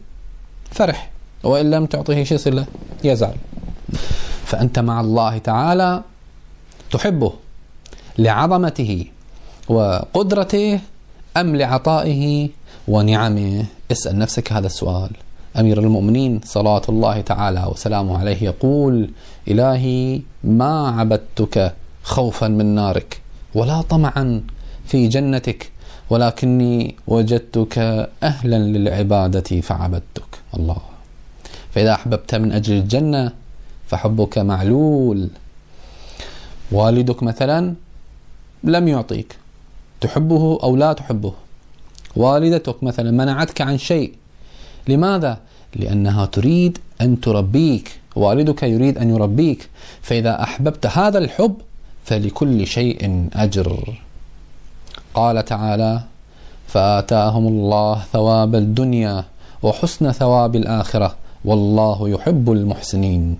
فرح. 0.71 1.11
وإن 1.43 1.71
لم 1.71 1.85
تعطيه 1.85 2.23
شيء 2.23 2.49
له 2.49 2.65
يزعل. 3.03 3.35
فأنت 4.45 4.79
مع 4.79 5.01
الله 5.01 5.37
تعالى 5.37 6.03
تحبه 6.91 7.33
لعظمته 8.17 9.05
وقدرته 9.69 10.79
أم 11.37 11.55
لعطائه 11.55 12.49
ونعمه. 12.87 13.65
اسأل 13.91 14.19
نفسك 14.19 14.53
هذا 14.53 14.67
السؤال. 14.67 15.09
أمير 15.57 15.79
المؤمنين 15.79 16.41
صلاة 16.45 16.81
الله 16.89 17.21
تعالى 17.21 17.65
وسلامه 17.71 18.17
عليه 18.17 18.43
يقول 18.43 19.09
إلهي 19.47 20.21
ما 20.43 20.89
عبدتك 20.89 21.73
خوفا 22.03 22.47
من 22.47 22.65
نارك 22.65 23.21
ولا 23.55 23.81
طمعا 23.81 24.43
في 24.85 25.07
جنتك 25.07 25.71
ولكني 26.09 26.95
وجدتك 27.07 27.77
أهلا 28.23 28.55
للعبادة 28.55 29.61
فعبدتك. 29.61 30.31
الله. 30.57 30.77
فإذا 31.71 31.93
أحببت 31.93 32.35
من 32.35 32.51
أجل 32.51 32.73
الجنة 32.73 33.31
فحبك 33.87 34.37
معلول. 34.37 35.29
والدك 36.71 37.23
مثلا 37.23 37.73
لم 38.63 38.87
يعطيك 38.87 39.37
تحبه 40.01 40.59
أو 40.63 40.75
لا 40.75 40.93
تحبه؟ 40.93 41.33
والدتك 42.15 42.83
مثلا 42.83 43.11
منعتك 43.11 43.61
عن 43.61 43.77
شيء 43.77 44.13
لماذا؟ 44.87 45.37
لأنها 45.75 46.25
تريد 46.25 46.77
أن 47.01 47.21
تربيك 47.21 47.99
والدك 48.15 48.63
يريد 48.63 48.97
أن 48.97 49.09
يربيك. 49.09 49.69
فإذا 50.01 50.43
أحببت 50.43 50.85
هذا 50.85 51.17
الحب 51.17 51.55
فلكل 52.05 52.67
شيء 52.67 53.29
أجر. 53.33 53.99
قال 55.13 55.45
تعالى 55.45 56.01
فآتاهم 56.67 57.47
الله 57.47 58.01
ثواب 58.13 58.55
الدنيا 58.55 59.23
وحسن 59.63 60.11
ثواب 60.11 60.55
الآخرة 60.55 61.15
والله 61.45 62.09
يحب 62.09 62.51
المحسنين. 62.51 63.37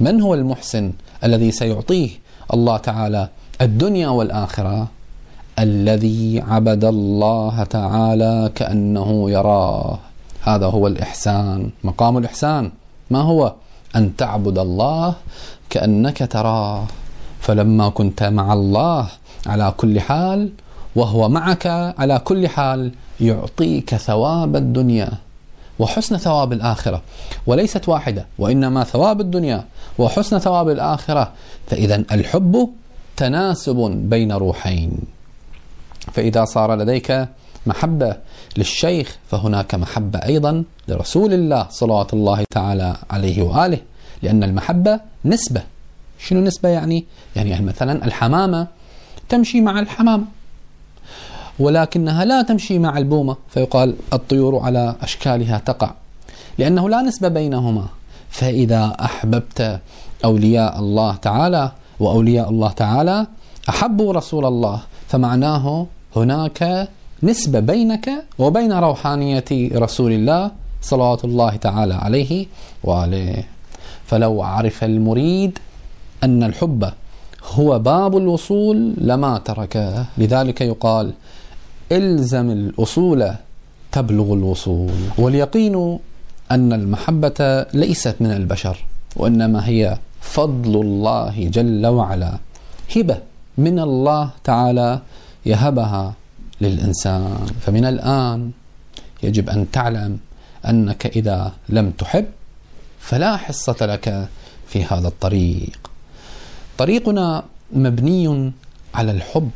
من 0.00 0.20
هو 0.20 0.34
المحسن 0.34 0.92
الذي 1.24 1.50
سيعطيه 1.50 2.10
الله 2.54 2.76
تعالى؟ 2.76 3.28
الدنيا 3.60 4.08
والآخرة. 4.08 4.88
الذي 5.58 6.42
عبد 6.48 6.84
الله 6.84 7.64
تعالى 7.64 8.50
كأنه 8.54 9.30
يراه. 9.30 9.98
هذا 10.42 10.66
هو 10.66 10.86
الإحسان. 10.86 11.70
مقام 11.84 12.18
الإحسان 12.18 12.70
ما 13.10 13.20
هو؟ 13.20 13.54
أن 13.96 14.16
تعبد 14.16 14.58
الله 14.58 15.14
كأنك 15.70 16.18
تراه. 16.32 16.86
فلما 17.40 17.88
كنت 17.88 18.22
مع 18.22 18.52
الله 18.52 19.08
على 19.46 19.74
كل 19.76 20.00
حال 20.00 20.50
وهو 20.96 21.28
معك 21.28 21.66
على 21.98 22.18
كل 22.18 22.48
حال 22.48 22.92
يعطيك 23.20 23.94
ثواب 23.94 24.56
الدنيا 24.56 25.10
وحسن 25.78 26.16
ثواب 26.16 26.52
الآخرة. 26.52 27.02
وليست 27.46 27.88
واحدة 27.88 28.26
وإنما 28.38 28.84
ثواب 28.84 29.20
الدنيا 29.20 29.64
وحسن 29.98 30.38
ثواب 30.38 30.68
الآخرة. 30.68 31.32
فإذا 31.66 31.96
الحب 32.12 32.68
تناسب 33.16 33.76
بين 34.10 34.32
روحين. 34.32 34.98
فإذا 36.12 36.44
صار 36.44 36.74
لديك 36.74 37.28
محبة 37.68 38.16
للشيخ 38.56 39.16
فهناك 39.30 39.74
محبة 39.74 40.18
أيضا 40.18 40.64
لرسول 40.88 41.32
الله 41.32 41.66
صلوات 41.70 42.14
الله 42.14 42.44
تعالى 42.50 42.96
عليه 43.10 43.42
وآله 43.42 43.78
لأن 44.22 44.44
المحبة 44.44 45.00
نسبة 45.24 45.62
شنو 46.18 46.40
نسبة 46.40 46.68
يعني؟ 46.68 47.04
يعني 47.36 47.60
مثلا 47.60 48.04
الحمامة 48.04 48.66
تمشي 49.28 49.60
مع 49.60 49.80
الحمام 49.80 50.26
ولكنها 51.58 52.24
لا 52.24 52.42
تمشي 52.42 52.78
مع 52.78 52.98
البومة 52.98 53.36
فيقال 53.50 53.96
الطيور 54.12 54.58
على 54.58 54.94
أشكالها 55.02 55.58
تقع 55.58 55.90
لأنه 56.58 56.88
لا 56.88 57.02
نسبة 57.02 57.28
بينهما 57.28 57.86
فإذا 58.30 58.96
أحببت 59.00 59.80
أولياء 60.24 60.78
الله 60.78 61.16
تعالى 61.16 61.72
وأولياء 62.00 62.50
الله 62.50 62.70
تعالى 62.70 63.26
أحبوا 63.68 64.12
رسول 64.12 64.44
الله 64.46 64.80
فمعناه 65.08 65.86
هناك 66.16 66.88
نسبة 67.22 67.60
بينك 67.60 68.10
وبين 68.38 68.72
روحانية 68.72 69.44
رسول 69.74 70.12
الله 70.12 70.50
صلوات 70.82 71.24
الله 71.24 71.56
تعالى 71.56 71.94
عليه 71.94 72.46
وآله. 72.84 73.44
فلو 74.06 74.42
عرف 74.42 74.84
المريد 74.84 75.58
أن 76.24 76.42
الحب 76.42 76.92
هو 77.52 77.78
باب 77.78 78.16
الوصول 78.16 78.94
لما 78.98 79.38
تركه 79.38 80.04
لذلك 80.18 80.60
يقال 80.60 81.12
إلزم 81.92 82.50
الأصول 82.50 83.30
تبلغ 83.92 84.32
الوصول. 84.34 84.92
واليقين 85.18 85.98
أن 86.50 86.72
المحبة 86.72 87.66
ليست 87.74 88.16
من 88.20 88.30
البشر 88.32 88.84
وإنما 89.16 89.68
هي 89.68 89.98
فضل 90.20 90.80
الله 90.80 91.48
جل 91.52 91.86
وعلا. 91.86 92.38
هبة 92.96 93.18
من 93.58 93.78
الله 93.78 94.30
تعالى 94.44 95.00
يهبها 95.46 96.14
للإنسان. 96.60 97.46
فمن 97.60 97.84
الآن 97.84 98.50
يجب 99.22 99.50
أن 99.50 99.70
تعلم 99.70 100.18
أنك 100.68 101.06
إذا 101.06 101.52
لم 101.68 101.90
تحب 101.90 102.26
فلا 103.00 103.36
حصة 103.36 103.76
لك 103.86 104.28
في 104.68 104.84
هذا 104.84 105.08
الطريق. 105.08 105.78
طريقنا 106.78 107.42
مبني 107.72 108.52
على 108.94 109.10
الحب. 109.12 109.50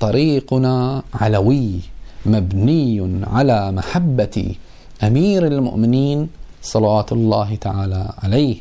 طريقنا 0.00 1.02
علوي 1.14 1.80
مبني 2.26 3.20
على 3.26 3.72
محبة 3.72 4.54
أمير 5.02 5.46
المؤمنين 5.46 6.28
صلوات 6.62 7.12
الله 7.12 7.54
تعالى 7.54 8.02
عليه 8.22 8.56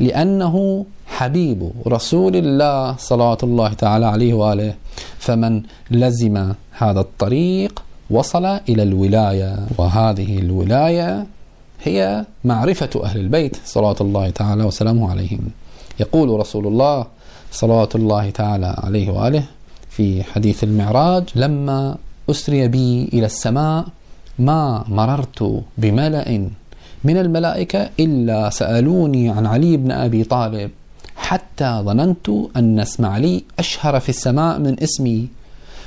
لأنه 0.00 0.86
حبيب 1.06 1.70
رسول 1.86 2.36
الله 2.36 2.96
صلوات 2.96 3.44
الله 3.44 3.72
تعالى 3.72 4.06
عليه 4.06 4.34
وآله. 4.34 4.74
فمن 5.18 5.62
لزم 5.90 6.52
هذا 6.72 7.00
الطريق 7.00 7.82
وصل 8.10 8.44
إلى 8.44 8.82
الولاية 8.82 9.56
وهذه 9.78 10.38
الولاية 10.38 11.26
هي 11.82 12.24
معرفة 12.44 12.90
أهل 13.04 13.20
البيت 13.20 13.56
صلوات 13.64 14.00
الله 14.00 14.30
تعالى 14.30 14.64
وسلامه 14.64 15.10
عليهم. 15.10 15.40
يقول 16.00 16.40
رسول 16.40 16.66
الله 16.66 17.06
صلوات 17.52 17.96
الله 17.96 18.30
تعالى 18.30 18.76
عليه 18.78 19.10
وآله 19.10 19.44
في 19.90 20.22
حديث 20.22 20.64
المعراج 20.64 21.24
لما 21.34 21.96
أسري 22.30 22.68
بي 22.68 23.04
إلى 23.12 23.26
السماء 23.26 23.84
ما 24.38 24.84
مررت 24.88 25.62
بملأ 25.78 26.48
من 27.04 27.16
الملائكة 27.16 27.90
إلا 28.00 28.50
سألوني 28.50 29.30
عن 29.30 29.46
علي 29.46 29.76
بن 29.76 29.92
أبي 29.92 30.24
طالب. 30.24 30.70
حتى 31.16 31.82
ظننت 31.84 32.28
أن 32.56 32.80
اسم 32.80 33.04
علي 33.06 33.44
أشهر 33.58 34.00
في 34.00 34.08
السماء 34.08 34.58
من 34.58 34.82
اسمي. 34.82 35.28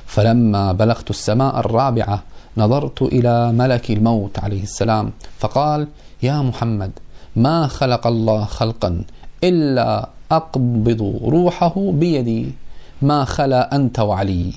فلما 0.06 0.72
بلغت 0.72 1.10
السماء 1.10 1.60
الرابعة 1.60 2.24
نظرت 2.58 3.02
إلى 3.02 3.52
ملك 3.52 3.92
الموت 3.92 4.40
عليه 4.40 4.64
السلام 4.64 5.12
فقال 5.40 5.88
يا 6.24 6.42
محمد 6.42 6.92
ما 7.36 7.68
خلق 7.68 8.08
الله 8.08 8.46
خلقا 8.46 9.02
إلا 9.44 10.10
أقبض 10.32 11.02
روحه 11.24 11.92
بيدي. 11.92 12.52
ما 13.02 13.26
خلا 13.26 13.76
أنت 13.76 14.00
وعلي؟ 14.00 14.54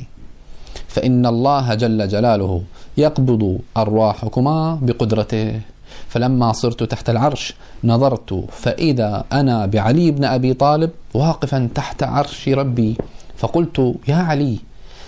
فإن 0.88 1.26
الله 1.26 1.74
جل 1.74 2.08
جلاله 2.08 2.62
يقبض 2.96 3.58
أرواحكما 3.76 4.78
بقدرته. 4.82 5.60
فلما 6.08 6.52
صرت 6.52 6.82
تحت 6.82 7.10
العرش 7.10 7.54
نظرت 7.84 8.44
فإذا 8.52 9.24
أنا 9.32 9.66
بعلي 9.66 10.10
بن 10.10 10.24
أبي 10.24 10.54
طالب 10.54 10.90
واقفا 11.14 11.68
تحت 11.74 12.02
عرش 12.02 12.48
ربي 12.48 12.96
فقلت 13.36 13.94
يا 14.08 14.14
علي 14.14 14.58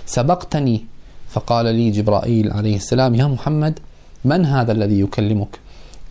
سبقتني. 0.06 0.84
فقال 1.30 1.66
لي 1.66 1.90
جبرائيل 1.90 2.52
عليه 2.52 2.76
السلام 2.76 3.14
يا 3.14 3.24
محمد 3.24 3.78
من 4.24 4.46
هذا 4.46 4.72
الذي 4.72 5.00
يكلمك؟ 5.00 5.58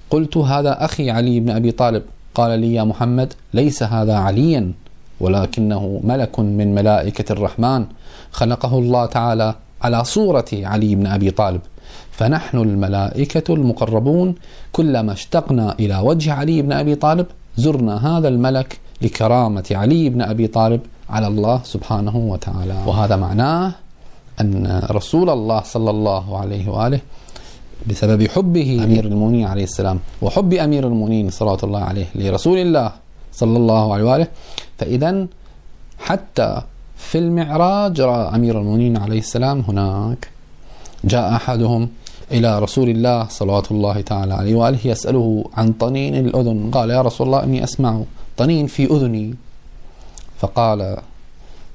قلت 0.10 0.38
هذا 0.38 0.86
أخي 0.86 1.12
علي 1.12 1.40
بن 1.40 1.50
أبي 1.50 1.72
طالب. 1.72 2.04
قال 2.36 2.60
لي 2.60 2.74
يا 2.74 2.84
محمد 2.84 3.34
ليس 3.54 3.84
هذا 3.84 4.16
عليا 4.16 4.72
ولكنه 5.20 6.02
ملك 6.04 6.40
من 6.40 6.76
ملائكة 6.76 7.32
الرحمن 7.32 7.86
خلقه 8.32 8.80
الله 8.80 9.06
تعالى 9.06 9.56
على 9.82 10.04
صورة 10.04 10.46
علي 10.54 10.96
بن 10.96 11.08
أبي 11.08 11.32
طالب. 11.32 11.62
فنحن 12.12 12.58
الملائكة 12.58 13.54
المقربون 13.54 14.36
كلما 14.72 15.12
اشتقنا 15.14 15.76
إلى 15.80 15.98
وجه 15.98 16.34
علي 16.34 16.62
بن 16.62 16.72
أبي 16.72 16.96
طالب 16.96 17.26
زرنا 17.58 18.18
هذا 18.18 18.28
الملك 18.28 18.80
لكرامة 19.02 19.68
علي 19.72 20.10
بن 20.10 20.22
أبي 20.22 20.48
طالب 20.48 20.82
على 21.10 21.28
الله 21.28 21.62
سبحانه 21.64 22.16
وتعالى. 22.18 22.78
وهذا 22.88 23.16
معناه 23.16 23.72
أن 24.42 24.82
رسول 24.92 25.30
الله 25.30 25.62
صلى 25.62 25.90
الله 25.90 26.38
عليه 26.38 26.70
وآله 26.70 27.00
بسبب 27.88 28.28
حبه 28.28 28.70
أمير 28.84 29.06
المؤمنين 29.06 29.46
عليه 29.48 29.64
السلام 29.64 30.00
وحب 30.22 30.54
أمير 30.54 30.88
المؤمنين 30.88 31.30
صلى 31.30 31.58
الله 31.64 31.80
عليه 31.80 32.06
لرسول 32.16 32.58
الله 32.58 32.92
صلى 33.34 33.58
الله 33.58 33.94
عليه 33.94 34.04
وآله 34.04 34.28
فإذا 34.78 35.28
حتى 36.00 36.62
في 36.98 37.18
المعراج 37.18 38.02
رأى 38.02 38.36
أمير 38.36 38.60
المؤمنين 38.60 38.98
عليه 38.98 39.20
السلام 39.20 39.60
هناك. 39.68 40.33
جاء 41.04 41.36
أحدهم 41.36 41.90
إلى 42.32 42.60
رسول 42.60 42.90
الله 42.90 43.28
صلوات 43.28 43.72
الله 43.72 44.02
تعالى 44.02 44.34
عليه 44.34 44.56
وآله 44.56 44.80
يسأله 44.86 45.46
عن 45.54 45.74
طنين 45.74 46.16
الأذن. 46.16 46.72
قال 46.72 46.90
يا 46.90 47.02
رسول 47.02 47.28
الله 47.28 47.44
إني 47.44 47.64
أسمع 47.64 48.02
طنين 48.38 48.68
في 48.68 48.86
أذني. 48.86 49.36
فقال 50.40 50.98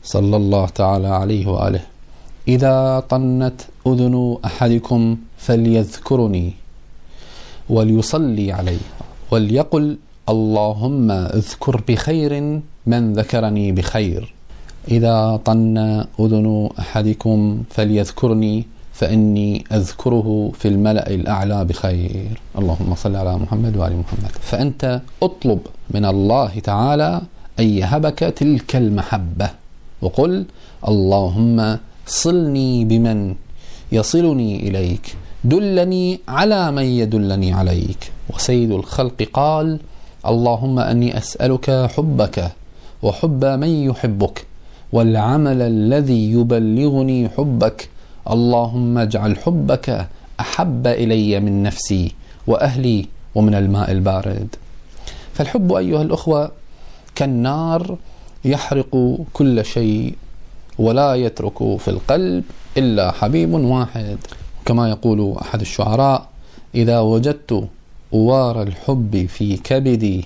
صلى 0.05 0.37
الله 0.37 0.67
تعالى 0.67 1.09
عليه 1.09 1.47
وآله 1.47 1.83
إذا 2.49 3.01
طنت 3.09 3.61
أذن 3.87 4.37
أحدكم 4.45 5.17
فليذكرني 5.39 6.53
وليصلي 7.71 8.53
علي 8.53 8.79
وليقل 9.31 9.99
اللهم 10.29 11.11
اذكر 11.11 11.83
بخير 11.89 12.61
من 12.87 13.13
ذكرني 13.13 13.73
بخير. 13.73 14.35
إذا 14.89 15.41
طن 15.45 15.79
أذن 16.21 16.69
أحدكم 16.79 17.63
فليذكرني 17.71 18.65
فإني 18.99 19.65
أذكره 19.73 20.51
في 20.59 20.69
الملأ 20.69 21.07
الأعلى 21.11 21.65
بخير. 21.65 22.41
اللهم 22.59 22.91
صل 22.95 23.17
على 23.17 23.39
محمد 23.39 23.77
وآل 23.77 23.95
محمد. 24.03 24.33
فأنت 24.41 25.01
اطلب 25.23 25.61
من 25.91 26.05
الله 26.05 26.53
تعالى 26.59 27.21
أن 27.61 27.67
يهبك 27.81 28.19
تلك 28.19 28.77
المحبة. 28.77 29.49
وقل 30.03 30.45
اللهم 30.89 31.79
صلني 32.07 32.85
بمن 32.85 33.35
يصلني 33.93 34.69
إليك 34.69 35.17
دلني 35.45 36.21
على 36.29 36.73
من 36.73 36.87
يدلني 37.01 37.53
عليك. 37.53 38.13
وسيد 38.35 38.71
الخلق 38.71 39.23
قال 39.33 39.79
اللهم 40.27 40.79
أني 40.79 41.19
أسألك 41.19 41.71
حبك 41.95 42.53
وحب 43.03 43.45
من 43.45 43.73
يحبك 43.89 44.37
والعمل 44.93 45.63
الذي 45.63 46.33
يبلغني 46.33 47.29
حبك 47.29 47.89
اللهم 48.31 48.99
اجعل 48.99 49.37
حبك 49.37 50.09
أحب 50.41 50.87
إلي 50.87 51.41
من 51.41 51.63
نفسي 51.63 52.15
وأهلي 52.47 53.07
ومن 53.35 53.55
الماء 53.55 53.93
البارد. 53.93 54.49
فالحب 55.35 55.73
أيها 55.73 56.03
الأخوة 56.03 56.51
كالنار 57.15 57.99
يحرق 58.45 59.19
كل 59.33 59.65
شيء 59.65 60.15
ولا 60.79 61.15
يترك 61.15 61.77
في 61.79 61.89
القلب 61.89 62.45
إلا 62.77 63.13
حبيب 63.13 63.53
واحد. 63.55 64.19
كما 64.65 64.89
يقول 64.89 65.37
أحد 65.43 65.61
الشعراء 65.61 66.29
إذا 66.75 67.01
وجدت 67.01 67.69
أوار 68.15 68.63
الحب 68.63 69.27
في 69.27 69.57
كبدي 69.57 70.25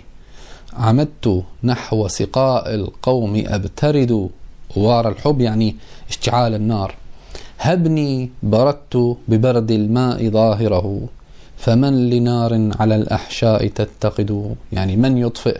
عمدت 0.72 1.42
نحو 1.64 2.08
سقاء 2.08 2.74
القوم 2.74 3.44
أبترد. 3.46 4.28
أوار 4.76 5.08
الحب 5.08 5.40
يعني 5.40 5.76
اشتعال 6.08 6.54
النار. 6.54 6.94
هبني 7.64 8.30
بردت 8.42 9.16
ببرد 9.28 9.70
الماء 9.70 10.28
ظاهره 10.28 11.00
فمن 11.56 12.10
لنار 12.10 12.70
على 12.80 12.94
الأحشاء 12.96 13.66
تتقد؟ 13.66 14.56
يعني 14.72 14.96
من 14.96 15.18
يطفئ 15.18 15.58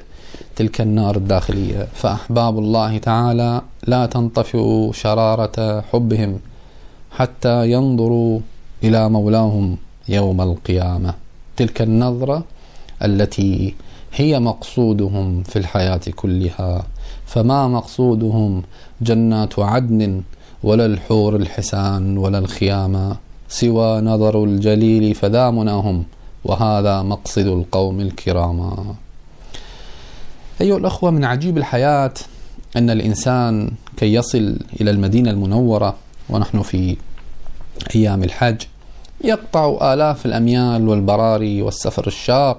تلك 0.57 0.81
النار 0.81 1.17
الداخلية؟ 1.17 1.88
فأحباب 1.95 2.59
الله 2.59 2.99
تعالى 2.99 3.62
لا 3.87 4.07
تنطفئ 4.07 4.93
شرارة 4.93 5.81
حبهم 5.81 6.38
حتى 7.11 7.71
ينظروا 7.71 8.41
إلى 8.85 9.09
مولاهم 9.09 9.77
يوم 10.09 10.41
القيامة. 10.41 11.15
تلك 11.57 11.83
النظرة 11.83 12.45
التي 13.05 13.75
هي 14.15 14.41
مقصودهم 14.41 15.43
في 15.43 15.59
الحياة 15.59 16.01
كلها. 16.17 16.87
فما 17.27 17.69
مقصودهم؟ 17.69 18.62
جنات 19.03 19.59
عدن 19.59 20.23
ولا 20.62 20.87
الحور 20.87 21.37
الحسان 21.37 22.18
ولا 22.18 22.38
الخيامة 22.38 23.16
سوى 23.48 24.01
نظر 24.01 24.44
الجليل 24.44 25.14
فذا 25.14 25.51
مناهم 25.51 26.05
وهذا 26.44 27.03
مقصد 27.03 27.46
القوم 27.46 28.01
الكرام. 28.01 28.75
أيها 30.61 30.77
الأخوة 30.77 31.11
من 31.11 31.25
عجيب 31.25 31.59
الحياة 31.59 32.12
أن 32.77 32.90
الإنسان 32.90 33.70
كي 33.96 34.14
يصل 34.14 34.57
إلى 34.81 34.90
المدينة 34.90 35.31
المنورة 35.31 35.94
ونحن 36.31 36.62
في 36.62 36.96
أيام 37.96 38.25
الحج 38.25 38.57
يقطع 39.25 39.94
آلاف 39.94 40.27
الأميال 40.27 40.88
والبراري 40.88 41.62
والسفر 41.62 42.07
الشاق 42.07 42.59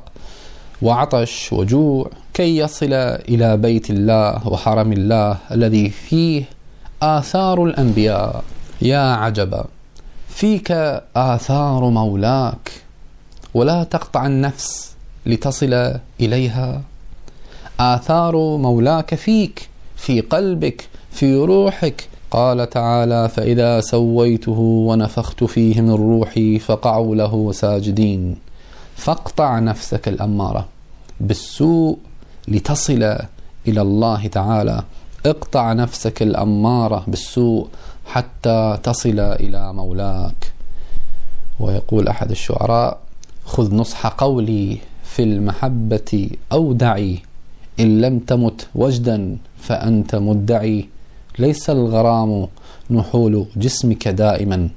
وعطش 0.81 1.53
وجوع 1.53 2.09
كي 2.33 2.57
يصل 2.57 2.93
إلى 3.29 3.57
بيت 3.57 3.89
الله 3.89 4.47
وحرم 4.47 4.93
الله 4.93 5.37
الذي 5.51 5.89
فيه 5.89 6.43
آثار 7.03 7.63
الأنبياء. 7.63 8.43
يا 8.81 9.13
عجبا 9.13 9.65
فيك 10.29 10.71
آثار 11.15 11.89
مولاك 11.89 12.71
ولا 13.53 13.83
تقطع 13.83 14.25
النفس 14.25 14.95
لتصل 15.25 15.99
إليها. 16.21 16.81
آثار 17.79 18.35
مولاك 18.57 19.15
فيك 19.15 19.69
في 19.95 20.21
قلبك 20.21 20.87
في 21.11 21.35
روحك. 21.35 22.07
قال 22.31 22.69
تعالى 22.69 23.29
فإذا 23.29 23.81
سويته 23.81 24.59
ونفخت 24.59 25.43
فيه 25.43 25.81
من 25.81 25.91
روحي 25.91 26.59
فقعوا 26.59 27.15
له 27.15 27.51
ساجدين. 27.51 28.35
فاقطع 28.95 29.59
نفسك 29.59 30.07
الأمارة 30.07 30.67
بالسوء 31.19 31.97
لتصل 32.47 33.03
إلى 33.67 33.81
الله 33.81 34.27
تعالى. 34.27 34.83
اقطع 35.25 35.73
نفسك 35.73 36.21
الأمارة 36.21 37.03
بالسوء 37.07 37.67
حتى 38.05 38.77
تصل 38.83 39.19
إلى 39.19 39.73
مولاك. 39.73 40.53
ويقول 41.59 42.07
أحد 42.07 42.31
الشعراء 42.31 42.97
خذ 43.45 43.75
نصح 43.75 44.07
قولي 44.07 44.77
في 45.03 45.23
المحبة 45.23 46.29
أودعي 46.51 47.19
إن 47.79 48.01
لم 48.01 48.19
تمت 48.19 48.67
وجدا 48.75 49.37
فأنت 49.59 50.15
مدعي. 50.15 50.85
ليس 51.39 51.69
الغرام 51.69 52.47
نحول 52.91 53.45
جسمك 53.55 54.07
دائما. 54.07 54.69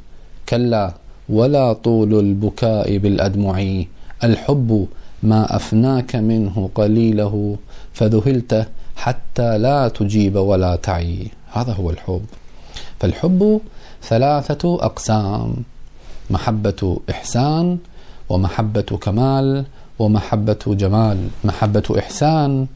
كلا 0.49 0.95
ولا 1.29 1.73
طول 1.73 2.19
البكاء 2.19 2.99
بالأدمع. 2.99 3.83
الحب 4.25 4.87
ما 5.23 5.57
أفناك 5.57 6.17
منه 6.17 6.71
قليله 6.75 7.57
فذهلت 7.93 8.69
حتى 8.97 9.59
لا 9.59 9.89
تجيب 9.89 10.37
ولا 10.37 10.77
تعي. 10.77 11.29
هذا 11.53 11.73
هو 11.73 11.91
الحب. 11.91 12.25
فالحب 13.01 13.61
ثلاثة 14.03 14.85
أقسام 14.85 15.57
محبة 16.31 17.01
إحسان 17.11 17.79
ومحبة 18.29 18.83
كمال 18.83 19.65
ومحبة 19.99 20.59
جمال. 20.67 21.29
محبة 21.45 21.83
إحسان 21.99 22.67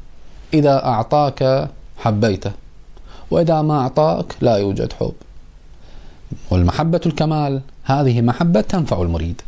إذا 0.54 0.85
أعطاك 0.85 1.68
حبيته 1.98 2.52
وإذا 3.30 3.62
ما 3.62 3.80
أعطاك 3.80 4.35
لا 4.40 4.56
يوجد 4.56 4.92
حب. 4.92 5.12
والمحبة 6.50 7.00
الكمال 7.06 7.61
هذه 7.85 8.20
محبة 8.20 8.61
تنفع 8.61 9.02
المريد. 9.02 9.42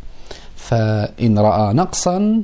فإن 0.55 1.39
رأى 1.39 1.73
نقصا 1.73 2.43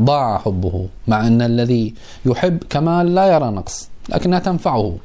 ضاع 0.00 0.38
حبه 0.38 0.88
مع 1.08 1.26
أن 1.26 1.42
الذي 1.42 1.94
يحب 2.26 2.64
كمال 2.70 3.14
لا 3.14 3.26
يرى 3.26 3.50
نقص 3.50 3.88
لكنها 4.08 4.38
تنفعه 4.38 4.96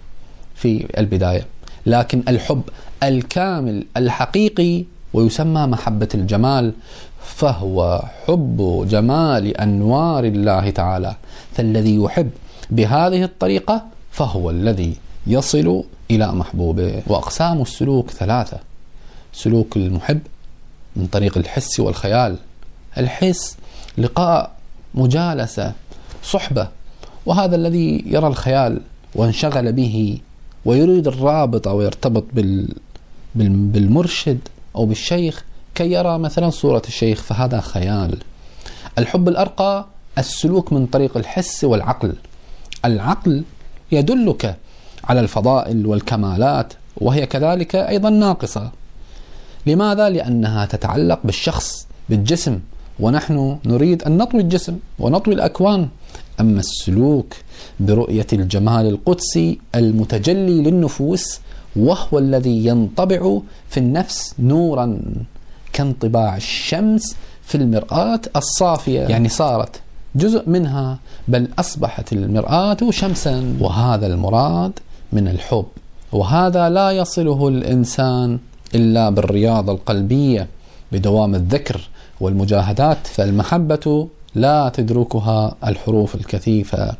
في 0.55 0.87
البداية. 0.97 1.45
لكن 1.85 2.23
الحب 2.27 2.61
الكامل 3.03 3.85
الحقيقي 3.97 4.85
ويسمى 5.13 5.65
محبة 5.65 6.07
الجمال 6.15 6.73
فهو 7.23 8.03
حب 8.27 8.85
جمال 8.89 9.57
أنوار 9.57 10.23
الله 10.23 10.69
تعالى. 10.69 11.15
فالذي 11.53 11.95
يحب 11.95 12.29
بهذه 12.69 13.23
الطريقة 13.23 13.85
فهو 14.11 14.49
الذي 14.49 14.95
يصل 15.27 15.83
إلى 16.11 16.31
محبوبه. 16.31 17.03
وأقسام 17.07 17.61
السلوك 17.61 18.09
ثلاثة. 18.11 18.59
سلوك 19.33 19.77
المحب 19.77 20.19
من 20.95 21.07
طريق 21.07 21.37
الحس 21.37 21.79
والخيال. 21.79 22.37
الحس 22.97 23.57
لقاء 23.97 24.56
مجالسة 24.95 25.73
صحبة. 26.23 26.67
وهذا 27.25 27.55
الذي 27.55 28.03
يرى 28.05 28.27
الخيال 28.27 28.81
وانشغل 29.15 29.71
به 29.71 30.17
ويريد 30.65 31.07
الرابط 31.07 31.67
أو 31.67 31.81
يرتبط 31.81 32.23
بال 32.33 32.75
بالمرشد 33.35 34.39
أو 34.75 34.85
بالشيخ 34.85 35.43
كي 35.75 35.91
يرى 35.91 36.17
مثلا 36.17 36.49
صورة 36.49 36.81
الشيخ 36.87 37.21
فهذا 37.21 37.61
خيال. 37.61 38.17
الحب 38.97 39.27
الأرقى 39.27 39.85
السلوك 40.17 40.73
من 40.73 40.85
طريق 40.85 41.17
الحس 41.17 41.63
والعقل. 41.63 42.15
العقل 42.85 43.43
يدلك 43.91 44.55
على 45.03 45.19
الفضائل 45.19 45.85
والكمالات 45.85 46.73
وهي 46.97 47.25
كذلك 47.25 47.75
أيضا 47.75 48.09
ناقصة. 48.09 48.71
لماذا؟ 49.65 50.09
لأنها 50.09 50.65
تتعلق 50.65 51.19
بالشخص 51.23 51.87
بالجسم. 52.09 52.59
ونحن 52.99 53.57
نريد 53.65 54.03
أن 54.03 54.17
نطوي 54.17 54.41
الجسم 54.41 54.77
ونطوي 54.99 55.33
الأكوان. 55.33 55.87
أما 56.39 56.59
السلوك 56.59 57.33
برؤية 57.79 58.27
الجمال 58.33 58.85
القدسي 58.87 59.59
المتجلي 59.75 60.61
للنفوس 60.61 61.39
وهو 61.75 62.19
الذي 62.19 62.65
ينطبع 62.65 63.39
في 63.69 63.77
النفس 63.77 64.35
نورا 64.39 64.99
كانطباع 65.73 66.37
الشمس 66.37 67.15
في 67.43 67.55
المرآة 67.55 68.21
الصافية. 68.35 69.01
يعني 69.01 69.29
صارت 69.29 69.81
جزء 70.15 70.49
منها 70.49 70.99
بل 71.27 71.47
أصبحت 71.59 72.13
المرآة 72.13 72.77
شمسا. 72.89 73.57
وهذا 73.59 74.07
المراد 74.07 74.79
من 75.13 75.27
الحب. 75.27 75.65
وهذا 76.11 76.69
لا 76.69 76.91
يصله 76.91 77.47
الإنسان 77.47 78.39
إلا 78.75 79.09
بالرياضة 79.09 79.71
القلبية 79.71 80.47
بدوام 80.91 81.35
الذكر 81.35 81.89
والمجاهدات 82.19 83.07
فالمحبة 83.07 84.07
لا 84.35 84.69
تدركها 84.69 85.55
الحروف 85.67 86.15
الكثيفة. 86.15 86.95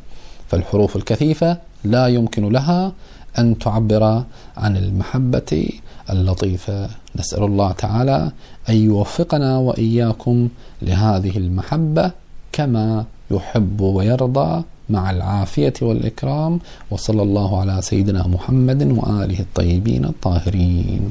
فالحروف 0.48 0.96
الكثيفة 0.96 1.58
لا 1.84 2.06
يمكن 2.06 2.48
لها 2.48 2.92
أن 3.38 3.58
تعبر 3.58 4.22
عن 4.56 4.76
المحبة 4.76 5.68
اللطيفة. 6.10 6.88
نسأل 7.16 7.42
الله 7.42 7.72
تعالى 7.72 8.32
أن 8.68 8.74
يوفقنا 8.74 9.58
وإياكم 9.58 10.48
لهذه 10.82 11.36
المحبة 11.36 12.10
كما 12.52 13.04
يحب 13.30 13.80
ويرضى 13.80 14.62
مع 14.90 15.10
العافية 15.10 15.72
والإكرام. 15.82 16.60
وصلى 16.90 17.22
الله 17.22 17.60
على 17.60 17.82
سيدنا 17.82 18.26
محمد 18.26 18.82
وآله 18.82 19.40
الطيبين 19.40 20.04
الطاهرين. 20.04 21.10